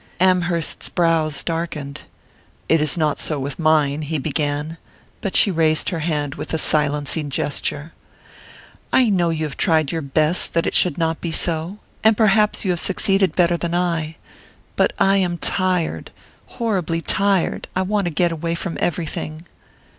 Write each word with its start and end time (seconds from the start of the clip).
Amherst's 0.19 0.89
brows 0.89 1.43
darkened. 1.43 2.01
"It 2.67 2.81
is 2.81 2.97
not 2.97 3.19
so 3.19 3.39
with 3.39 3.59
mine," 3.59 4.01
he 4.01 4.17
began; 4.17 4.79
but 5.21 5.35
she 5.35 5.51
raised 5.51 5.89
her 5.89 5.99
hand 5.99 6.33
with 6.33 6.55
a 6.55 6.57
silencing 6.57 7.29
gesture. 7.29 7.93
"I 8.91 9.11
know 9.11 9.29
you 9.29 9.43
have 9.45 9.57
tried 9.57 9.91
your 9.91 10.01
best 10.01 10.55
that 10.55 10.65
it 10.65 10.73
should 10.73 10.97
not 10.97 11.21
be 11.21 11.31
so; 11.31 11.77
and 12.03 12.17
perhaps 12.17 12.65
you 12.65 12.71
have 12.71 12.79
succeeded 12.79 13.35
better 13.35 13.57
than 13.57 13.75
I. 13.75 14.15
But 14.75 14.91
I 14.97 15.17
am 15.17 15.37
tired, 15.37 16.09
horribly 16.57 17.01
tired 17.01 17.67
I 17.75 17.83
want 17.83 18.05
to 18.05 18.11
get 18.11 18.31
away 18.31 18.55
from 18.55 18.77
everything!" 18.81 19.41